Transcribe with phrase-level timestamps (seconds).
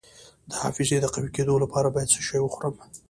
[0.49, 2.75] د حافظې د قوي کیدو لپاره باید څه شی وخورم؟